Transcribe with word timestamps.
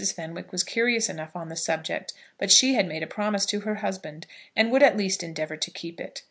Fenwick 0.15 0.51
was 0.51 0.63
curious 0.63 1.09
enough 1.09 1.35
on 1.35 1.49
the 1.49 1.55
subject, 1.55 2.11
but 2.39 2.51
she 2.51 2.73
had 2.73 2.87
made 2.87 3.03
a 3.03 3.05
promise 3.05 3.45
to 3.45 3.59
her 3.59 3.75
husband, 3.75 4.25
and 4.55 4.71
would 4.71 4.81
at 4.81 4.97
least 4.97 5.21
endeavour 5.21 5.57
to 5.57 5.69
keep 5.69 6.01
it. 6.01 6.19